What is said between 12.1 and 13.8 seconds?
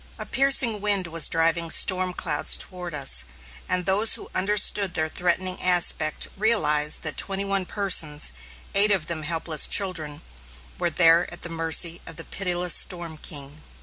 the pitiless storm king.